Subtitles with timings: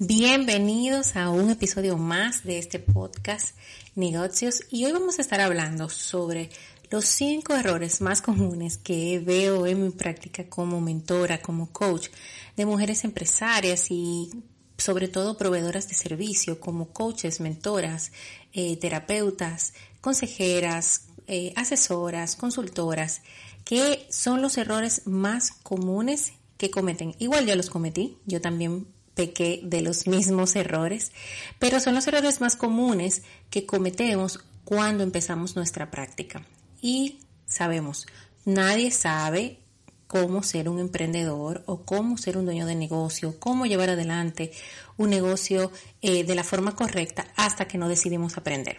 [0.00, 3.56] Bienvenidos a un episodio más de este podcast
[3.96, 6.50] negocios y hoy vamos a estar hablando sobre
[6.88, 12.10] los cinco errores más comunes que veo en mi práctica como mentora, como coach
[12.56, 14.30] de mujeres empresarias y
[14.76, 18.12] sobre todo proveedoras de servicio como coaches, mentoras,
[18.52, 23.22] eh, terapeutas, consejeras, eh, asesoras, consultoras,
[23.64, 27.16] que son los errores más comunes que cometen.
[27.18, 28.86] Igual ya los cometí, yo también
[29.18, 31.10] pequé de los mismos errores,
[31.58, 36.46] pero son los errores más comunes que cometemos cuando empezamos nuestra práctica.
[36.80, 38.06] Y sabemos,
[38.44, 39.58] nadie sabe
[40.06, 44.52] cómo ser un emprendedor o cómo ser un dueño de negocio, cómo llevar adelante
[44.96, 48.76] un negocio eh, de la forma correcta hasta que no decidimos aprender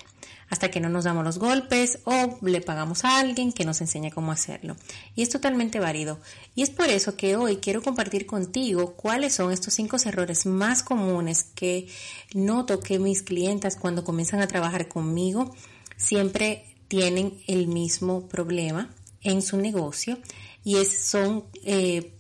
[0.49, 4.11] hasta que no nos damos los golpes o le pagamos a alguien que nos enseñe
[4.11, 4.75] cómo hacerlo.
[5.15, 6.19] Y es totalmente válido.
[6.55, 10.83] Y es por eso que hoy quiero compartir contigo cuáles son estos cinco errores más
[10.83, 11.87] comunes que
[12.33, 15.55] noto que mis clientas cuando comienzan a trabajar conmigo
[15.97, 18.89] siempre tienen el mismo problema
[19.21, 20.17] en su negocio
[20.63, 22.13] y es, son eh,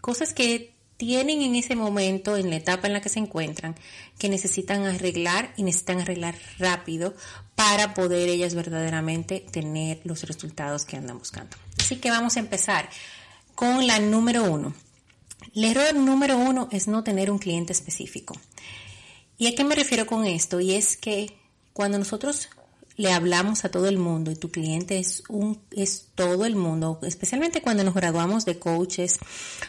[0.00, 3.74] cosas que tienen en ese momento, en la etapa en la que se encuentran,
[4.20, 7.16] que necesitan arreglar y necesitan arreglar rápido
[7.56, 11.56] para poder ellas verdaderamente tener los resultados que andan buscando.
[11.76, 12.88] Así que vamos a empezar
[13.56, 14.74] con la número uno.
[15.56, 18.40] El error número uno es no tener un cliente específico.
[19.38, 20.60] ¿Y a qué me refiero con esto?
[20.60, 21.36] Y es que
[21.72, 22.48] cuando nosotros
[22.96, 26.98] le hablamos a todo el mundo y tu cliente es un es todo el mundo,
[27.02, 29.18] especialmente cuando nos graduamos de coaches,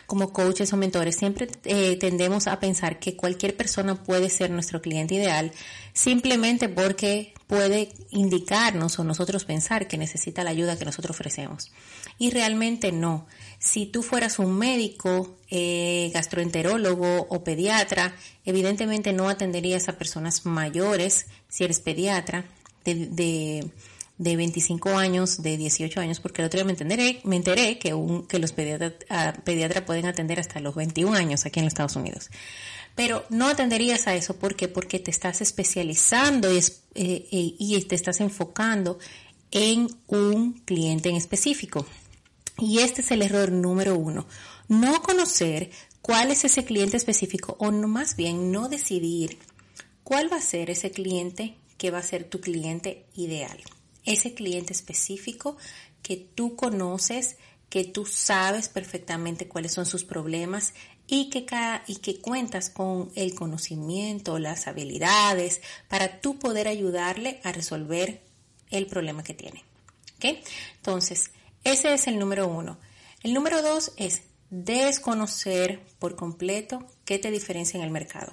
[0.06, 4.82] como coaches o mentores, siempre eh, tendemos a pensar que cualquier persona puede ser nuestro
[4.82, 5.52] cliente ideal
[5.94, 11.72] simplemente porque puede indicarnos o nosotros pensar que necesita la ayuda que nosotros ofrecemos.
[12.18, 13.28] Y realmente no.
[13.60, 21.28] Si tú fueras un médico, eh, gastroenterólogo o pediatra, evidentemente no atenderías a personas mayores
[21.48, 22.46] si eres pediatra
[22.84, 23.70] de,
[24.18, 27.94] de, 25 años, de 18 años, porque el otro día me, enteré, me enteré que,
[27.94, 28.94] un, que los pediatras
[29.44, 32.30] pediatra pueden atender hasta los 21 años aquí en los Estados Unidos.
[32.96, 34.68] Pero no atenderías a eso, ¿por qué?
[34.68, 36.64] Porque te estás especializando y, eh,
[36.96, 39.00] eh, y te estás enfocando
[39.52, 41.86] en un cliente en específico.
[42.58, 44.28] Y este es el error número uno.
[44.68, 45.72] No conocer
[46.02, 49.40] cuál es ese cliente específico o no, más bien no decidir
[50.04, 53.62] cuál va a ser ese cliente que va a ser tu cliente ideal.
[54.06, 55.58] Ese cliente específico
[56.02, 57.36] que tú conoces,
[57.68, 60.74] que tú sabes perfectamente cuáles son sus problemas
[61.08, 61.46] y que,
[61.88, 68.22] y que cuentas con el conocimiento, las habilidades para tú poder ayudarle a resolver
[68.70, 69.66] el problema que tiene.
[70.22, 71.32] Entonces,
[71.66, 72.78] ese es el número uno.
[73.24, 78.32] El número dos es desconocer por completo qué te diferencia en el mercado.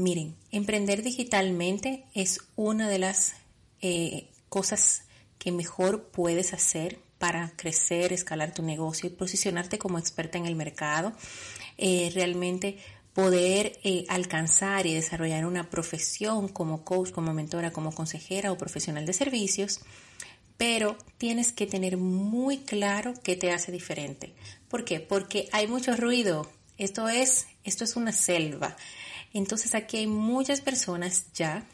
[0.00, 3.34] Miren, emprender digitalmente es una de las
[3.82, 5.02] eh, cosas
[5.38, 10.56] que mejor puedes hacer para crecer, escalar tu negocio y posicionarte como experta en el
[10.56, 11.12] mercado.
[11.76, 12.78] Eh, realmente
[13.12, 19.04] poder eh, alcanzar y desarrollar una profesión como coach, como mentora, como consejera o profesional
[19.04, 19.80] de servicios,
[20.56, 24.32] pero tienes que tener muy claro qué te hace diferente.
[24.70, 25.00] ¿Por qué?
[25.00, 26.50] Porque hay mucho ruido.
[26.78, 28.78] Esto es, esto es una selva.
[29.32, 31.66] Entonces aquí hay muchas personas ya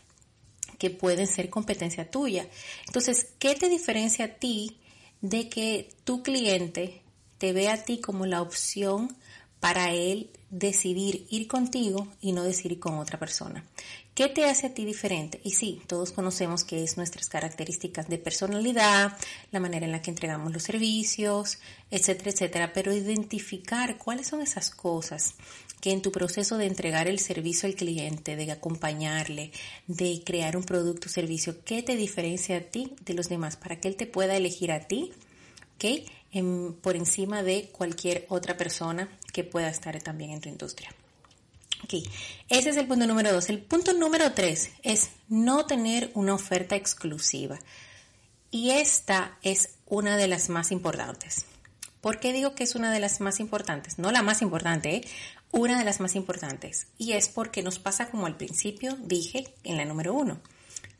[0.79, 2.47] que pueden ser competencia tuya.
[2.87, 4.79] Entonces, ¿qué te diferencia a ti
[5.21, 7.03] de que tu cliente
[7.39, 9.17] te vea a ti como la opción
[9.67, 13.65] para él decidir ir contigo y no decidir con otra persona?
[14.15, 15.41] ¿Qué te hace a ti diferente?
[15.43, 19.19] Y sí, todos conocemos que es nuestras características de personalidad,
[19.51, 21.59] la manera en la que entregamos los servicios,
[21.91, 25.35] etcétera, etcétera, pero identificar cuáles son esas cosas
[25.81, 29.51] que en tu proceso de entregar el servicio al cliente, de acompañarle,
[29.89, 33.81] de crear un producto o servicio, ¿qué te diferencia a ti de los demás para
[33.81, 35.11] que él te pueda elegir a ti,
[35.75, 36.07] ¿ok?
[36.83, 40.89] por encima de cualquier otra persona que pueda estar también en tu industria.
[41.85, 42.09] Ok,
[42.49, 43.51] ese es el punto número dos.
[43.51, 47.59] El punto número tres es no tener una oferta exclusiva.
[48.51, 51.45] Y esta es una de las más importantes.
[52.01, 53.99] ¿Por qué digo que es una de las más importantes?
[53.99, 55.05] No la más importante, ¿eh?
[55.51, 56.87] una de las más importantes.
[56.97, 60.41] Y es porque nos pasa como al principio dije en la número uno.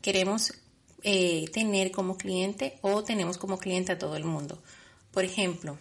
[0.03, 0.53] Queremos
[1.01, 4.61] eh, tener como cliente o tenemos como cliente a todo el mundo.
[5.09, 5.79] Por ejemplo,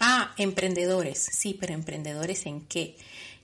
[0.00, 1.18] ah, emprendedores.
[1.18, 2.96] Sí, pero emprendedores en qué?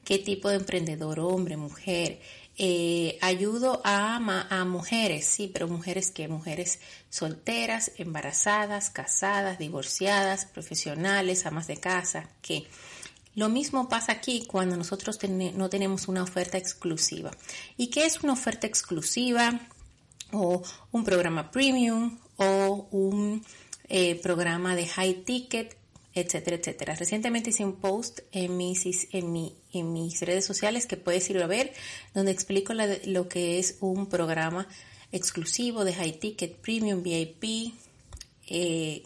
[0.04, 1.20] ¿Qué tipo de emprendedor?
[1.20, 2.20] Hombre, mujer.
[2.56, 6.78] Eh, ayudo a, a mujeres, sí, pero mujeres que mujeres
[7.10, 12.66] solteras, embarazadas, casadas, divorciadas, profesionales, amas de casa, que
[13.34, 15.18] lo mismo pasa aquí cuando nosotros
[15.54, 17.32] no tenemos una oferta exclusiva.
[17.76, 19.60] ¿Y qué es una oferta exclusiva?
[20.30, 20.62] O
[20.92, 23.44] un programa premium o un
[23.88, 25.76] eh, programa de high ticket
[26.14, 26.94] etcétera, etcétera.
[26.94, 31.42] Recientemente hice un post en mis, en, mi, en mis redes sociales que puedes ir
[31.42, 31.72] a ver,
[32.14, 34.68] donde explico lo que es un programa
[35.12, 37.74] exclusivo de High Ticket, Premium, VIP.
[38.46, 39.02] Eh,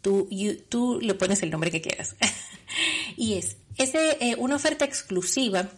[0.00, 0.28] tú,
[0.68, 2.16] tú le pones el nombre que quieras.
[3.16, 5.70] y es ese, eh, una oferta exclusiva,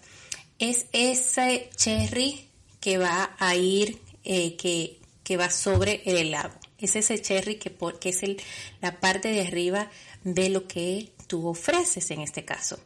[0.59, 2.49] es ese cherry
[2.81, 6.55] que va a ir, eh, que, que va sobre el helado.
[6.79, 8.41] Es ese cherry que, que es el,
[8.81, 9.91] la parte de arriba
[10.35, 12.79] de lo que tú ofreces en este caso.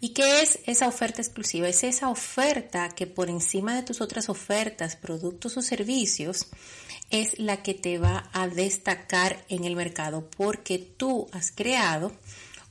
[0.00, 1.68] ¿Y qué es esa oferta exclusiva?
[1.68, 6.46] Es esa oferta que por encima de tus otras ofertas, productos o servicios,
[7.10, 12.12] es la que te va a destacar en el mercado porque tú has creado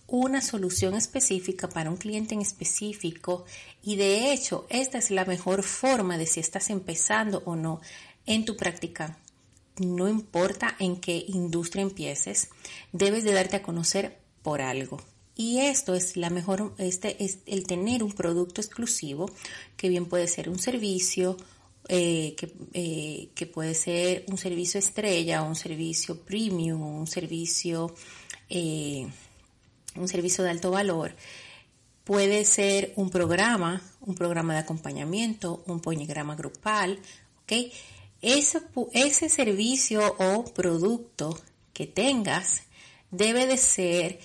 [0.08, 3.44] una solución específica para un cliente en específico
[3.84, 7.82] y de hecho esta es la mejor forma de si estás empezando o no
[8.26, 9.18] en tu práctica
[9.80, 12.50] no importa en qué industria empieces,
[12.92, 15.02] debes de darte a conocer por algo.
[15.36, 19.30] Y esto es la mejor, este es el tener un producto exclusivo,
[19.76, 21.38] que bien puede ser un servicio,
[21.90, 22.36] eh,
[22.74, 27.94] eh, que, puede ser un servicio estrella, un servicio premium, un servicio,
[28.50, 29.08] eh,
[29.96, 31.16] un servicio de alto valor.
[32.04, 37.00] Puede ser un programa, un programa de acompañamiento, un poñegrama grupal,
[37.44, 37.72] ¿ok?
[38.22, 38.62] Ese,
[38.94, 41.40] ese servicio o producto
[41.74, 42.64] que tengas
[43.12, 44.19] debe de ser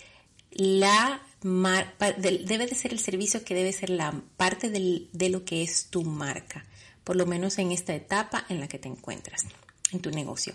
[0.50, 5.86] la debe de ser el servicio que debe ser la parte de lo que es
[5.90, 6.64] tu marca,
[7.02, 9.46] por lo menos en esta etapa en la que te encuentras
[9.92, 10.54] en tu negocio.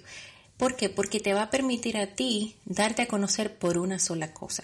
[0.58, 0.90] ¿Por qué?
[0.90, 4.64] Porque te va a permitir a ti darte a conocer por una sola cosa.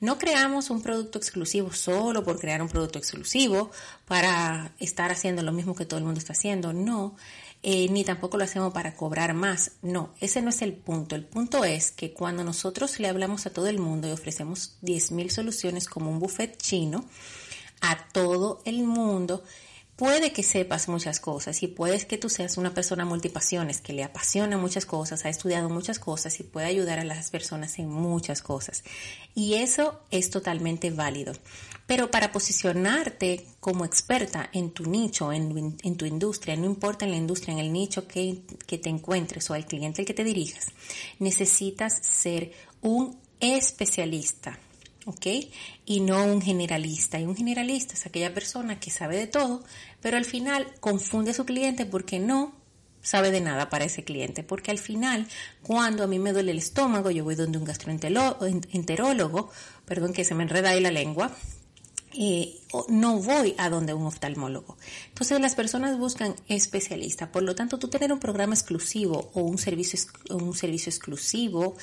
[0.00, 3.70] No creamos un producto exclusivo solo por crear un producto exclusivo
[4.06, 6.72] para estar haciendo lo mismo que todo el mundo está haciendo.
[6.72, 7.16] No,
[7.62, 9.72] eh, ni tampoco lo hacemos para cobrar más.
[9.82, 11.16] No, ese no es el punto.
[11.16, 15.30] El punto es que cuando nosotros le hablamos a todo el mundo y ofrecemos 10.000
[15.30, 17.04] soluciones como un buffet chino,
[17.80, 19.42] a todo el mundo,
[19.96, 24.04] puede que sepas muchas cosas y puedes que tú seas una persona multipasiones, que le
[24.04, 28.42] apasiona muchas cosas, ha estudiado muchas cosas y puede ayudar a las personas en muchas
[28.42, 28.84] cosas.
[29.34, 31.32] Y eso es totalmente válido.
[31.86, 37.16] Pero para posicionarte como experta en tu nicho, en, tu industria, no importa en la
[37.16, 40.66] industria, en el nicho que, que te encuentres o al cliente al que te dirijas,
[41.20, 44.58] necesitas ser un especialista.
[45.06, 45.26] ¿Ok?
[45.86, 47.18] Y no un generalista.
[47.18, 49.64] Y un generalista es aquella persona que sabe de todo,
[50.02, 52.54] pero al final confunde a su cliente porque no
[53.00, 55.28] sabe de nada para ese cliente, porque al final,
[55.62, 59.50] cuando a mí me duele el estómago, yo voy donde un gastroenterólogo,
[59.84, 61.30] perdón que se me enreda ahí la lengua,
[62.18, 62.58] eh,
[62.88, 64.76] no voy a donde un oftalmólogo.
[65.08, 67.30] Entonces las personas buscan especialista.
[67.30, 71.76] Por lo tanto, tú tener un programa exclusivo o un servicio, un servicio exclusivo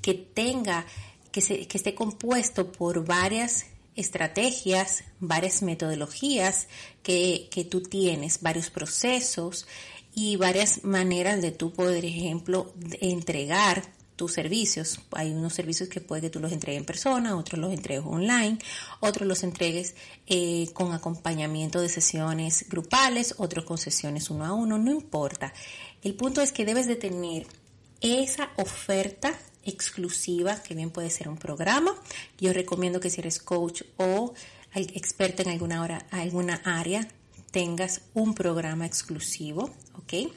[0.00, 0.86] que tenga,
[1.32, 6.68] que, se, que esté compuesto por varias estrategias, varias metodologías
[7.02, 9.66] que, que tú tienes, varios procesos
[10.14, 15.00] y varias maneras de tú, por ejemplo, entregar tus servicios.
[15.12, 18.58] Hay unos servicios que puede que tú los entregues en persona, otros los entregues online,
[19.00, 19.94] otros los entregues
[20.26, 25.54] eh, con acompañamiento de sesiones grupales, otros con sesiones uno a uno, no importa.
[26.02, 27.46] El punto es que debes de tener
[28.02, 29.38] esa oferta
[29.70, 31.94] exclusiva, que bien puede ser un programa.
[32.38, 34.34] Yo recomiendo que si eres coach o
[34.74, 37.08] experta en alguna, hora, alguna área,
[37.50, 40.32] tengas un programa exclusivo, ¿ok?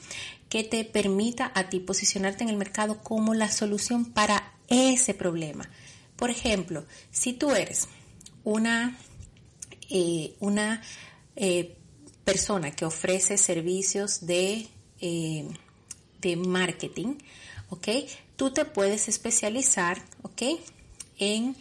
[0.48, 5.68] Que te permita a ti posicionarte en el mercado como la solución para ese problema.
[6.16, 7.88] Por ejemplo, si tú eres
[8.44, 8.98] una
[9.90, 10.82] eh, una
[11.36, 11.76] eh,
[12.24, 14.66] persona que ofrece servicios de,
[15.00, 15.46] eh,
[16.20, 17.16] de marketing,
[17.68, 17.88] ¿ok?
[18.36, 20.42] Tú te puedes especializar, ¿ok?
[21.18, 21.56] En,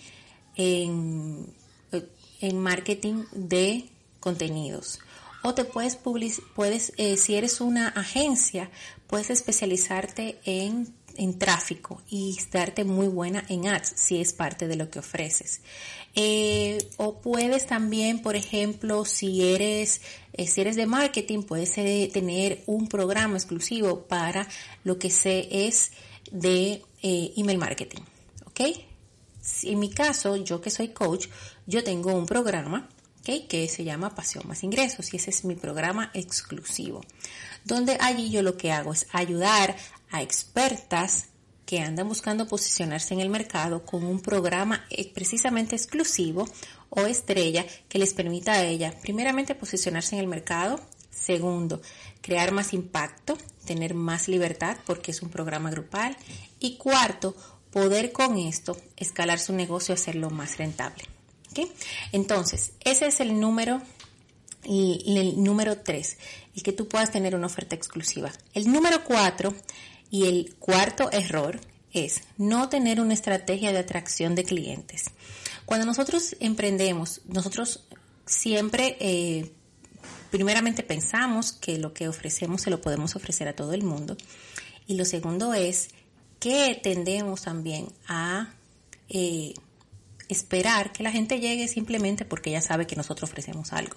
[0.55, 1.47] en,
[2.41, 3.85] en marketing de
[4.19, 4.99] contenidos.
[5.43, 8.71] O te puedes puedes, si eres una agencia,
[9.07, 14.75] puedes especializarte en en tráfico y darte muy buena en ads si es parte de
[14.75, 15.61] lo que ofreces.
[16.15, 20.01] Eh, o puedes también, por ejemplo, si eres,
[20.33, 24.47] eh, si eres de marketing, puedes eh, tener un programa exclusivo para
[24.83, 25.91] lo que sé es
[26.31, 28.01] de email marketing.
[28.45, 28.61] ¿Ok?
[29.63, 31.27] en mi caso, yo que soy coach,
[31.67, 32.89] yo tengo un programa
[33.23, 37.01] que se llama Pasión más Ingresos y ese es mi programa exclusivo,
[37.63, 39.75] donde allí yo lo que hago es ayudar
[40.11, 41.27] a expertas
[41.65, 46.45] que andan buscando posicionarse en el mercado con un programa eh, precisamente exclusivo
[46.89, 50.79] o estrella que les permita a ella, primeramente, posicionarse en el mercado,
[51.13, 51.81] segundo,
[52.21, 56.17] crear más impacto, tener más libertad porque es un programa grupal
[56.59, 57.35] y cuarto,
[57.71, 61.03] poder con esto escalar su negocio y hacerlo más rentable.
[62.11, 63.81] Entonces, ese es el número
[64.65, 66.17] y el número tres,
[66.55, 68.31] el que tú puedas tener una oferta exclusiva.
[68.53, 69.53] El número cuatro
[70.09, 71.59] y el cuarto error
[71.91, 75.05] es no tener una estrategia de atracción de clientes.
[75.65, 77.85] Cuando nosotros emprendemos, nosotros
[78.25, 79.51] siempre, eh,
[80.33, 84.17] primeramente pensamos que lo que ofrecemos se lo podemos ofrecer a todo el mundo.
[84.87, 85.89] Y lo segundo es
[86.39, 88.51] que tendemos también a
[89.09, 89.53] eh,
[90.29, 93.95] esperar que la gente llegue simplemente porque ya sabe que nosotros ofrecemos algo.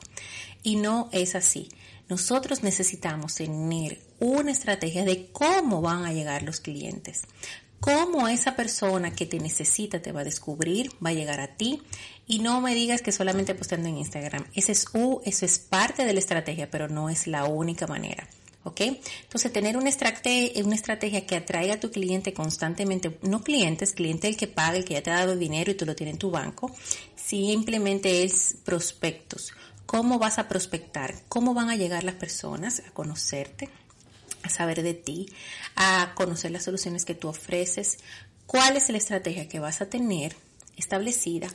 [0.62, 1.70] Y no es así.
[2.10, 7.22] Nosotros necesitamos tener una estrategia de cómo van a llegar los clientes.
[7.80, 11.82] Cómo esa persona que te necesita te va a descubrir, va a llegar a ti.
[12.26, 14.46] Y no me digas que solamente posteando en Instagram.
[14.54, 18.28] Ese es, uh, eso es parte de la estrategia, pero no es la única manera.
[18.66, 18.80] ¿ok?
[18.80, 24.48] Entonces, tener una estrategia, que atraiga a tu cliente constantemente, no clientes, cliente el que
[24.48, 26.74] paga, el que ya te ha dado dinero y tú lo tienes en tu banco,
[27.14, 29.52] simplemente es prospectos.
[29.86, 31.14] ¿Cómo vas a prospectar?
[31.28, 33.70] ¿Cómo van a llegar las personas a conocerte?
[34.42, 35.26] a saber de ti,
[35.74, 37.98] a conocer las soluciones que tú ofreces,
[38.46, 40.36] cuál es la estrategia que vas a tener
[40.76, 41.48] establecida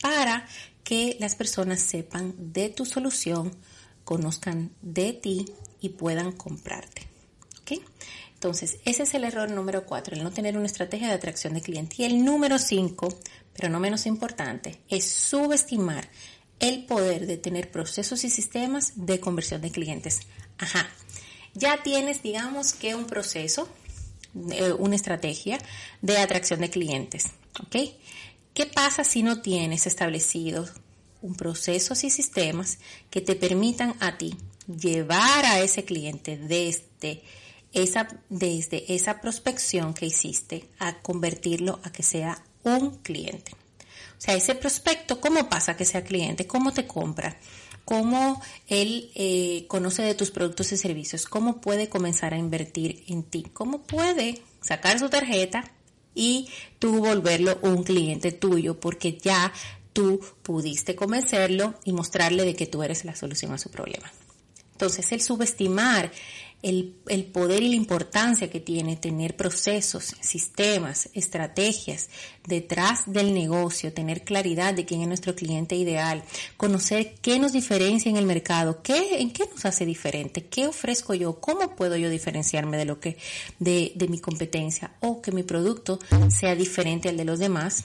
[0.00, 0.46] para
[0.84, 3.54] que las personas sepan de tu solución,
[4.04, 5.46] conozcan de ti
[5.80, 7.06] y puedan comprarte.
[7.60, 7.82] ¿Ok?
[8.34, 11.60] Entonces, ese es el error número cuatro, el no tener una estrategia de atracción de
[11.60, 11.96] cliente.
[11.98, 13.08] Y el número cinco,
[13.52, 16.08] pero no menos importante, es subestimar
[16.60, 20.20] el poder de tener procesos y sistemas de conversión de clientes.
[20.58, 20.88] Ajá,
[21.54, 23.68] ya tienes, digamos, que un proceso,
[24.52, 25.58] eh, una estrategia
[26.00, 27.26] de atracción de clientes.
[27.60, 27.76] ¿Ok?
[28.58, 30.68] ¿Qué pasa si no tienes establecido
[31.22, 34.36] un proceso y sistemas que te permitan a ti
[34.66, 37.22] llevar a ese cliente desde
[37.72, 43.52] esa, desde esa prospección que hiciste a convertirlo a que sea un cliente.
[44.18, 46.48] O sea, ese prospecto, ¿cómo pasa que sea cliente?
[46.48, 47.38] ¿Cómo te compra?
[47.84, 51.26] ¿Cómo él eh, conoce de tus productos y servicios?
[51.26, 53.44] ¿Cómo puede comenzar a invertir en ti?
[53.52, 55.77] ¿Cómo puede sacar su tarjeta
[56.18, 56.48] y
[56.80, 58.80] tú volverlo un cliente tuyo?
[58.80, 59.52] Porque ya
[59.92, 64.12] tú pudiste convencerlo y mostrarle de que tú eres la solución a su problema.
[64.72, 66.10] Entonces, el subestimar
[66.62, 66.94] el,
[67.32, 72.08] poder y la importancia que tiene tener procesos, sistemas, estrategias
[72.46, 76.24] detrás del negocio, tener claridad de quién es nuestro cliente ideal,
[76.56, 81.14] conocer qué nos diferencia en el mercado, qué, en qué nos hace diferente, qué ofrezco
[81.14, 83.16] yo, cómo puedo yo diferenciarme de lo que,
[83.60, 87.84] de, de mi competencia o que mi producto sea diferente al de los demás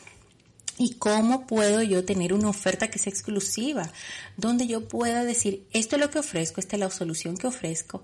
[0.78, 3.92] ¿Y cómo puedo yo tener una oferta que sea exclusiva?
[4.38, 8.02] Donde yo pueda decir, esto es lo que ofrezco, esta es la solución que ofrezco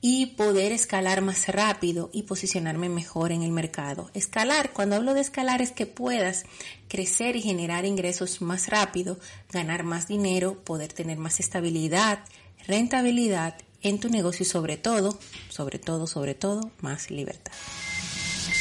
[0.00, 4.10] y poder escalar más rápido y posicionarme mejor en el mercado.
[4.14, 6.44] Escalar, cuando hablo de escalar es que puedas
[6.88, 9.18] crecer y generar ingresos más rápido,
[9.52, 12.24] ganar más dinero, poder tener más estabilidad,
[12.66, 17.52] rentabilidad en tu negocio y sobre todo, sobre todo, sobre todo, más libertad.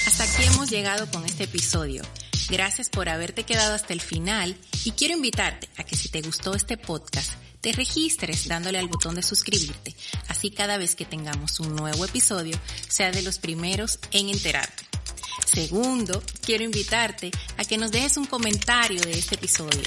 [0.07, 2.03] Hasta aquí hemos llegado con este episodio.
[2.49, 6.55] Gracias por haberte quedado hasta el final y quiero invitarte a que si te gustó
[6.55, 9.95] este podcast, te registres dándole al botón de suscribirte,
[10.27, 14.89] así cada vez que tengamos un nuevo episodio, sea de los primeros en enterarte.
[15.45, 19.81] Segundo, quiero invitarte a que nos dejes un comentario de este episodio.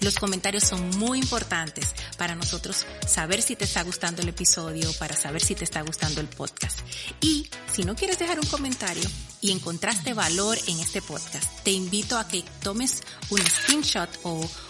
[0.00, 5.16] Los comentarios son muy importantes para nosotros saber si te está gustando el episodio, para
[5.16, 6.78] saber si te está gustando el podcast.
[7.20, 9.02] Y si no quieres dejar un comentario
[9.40, 14.48] y encontraste valor en este podcast, te invito a que tomes un screenshot o